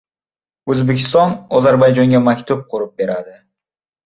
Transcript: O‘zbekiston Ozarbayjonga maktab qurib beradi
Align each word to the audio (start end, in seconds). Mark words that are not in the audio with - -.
O‘zbekiston 0.73 1.35
Ozarbayjonga 1.59 2.23
maktab 2.29 2.65
qurib 2.73 2.97
beradi 3.05 3.39